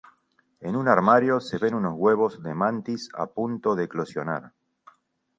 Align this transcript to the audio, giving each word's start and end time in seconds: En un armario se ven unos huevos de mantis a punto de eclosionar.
En 0.61 0.75
un 0.75 0.87
armario 0.87 1.39
se 1.39 1.59
ven 1.59 1.75
unos 1.75 1.93
huevos 1.95 2.41
de 2.41 2.55
mantis 2.55 3.07
a 3.13 3.27
punto 3.27 3.75
de 3.75 3.83
eclosionar. 3.83 4.51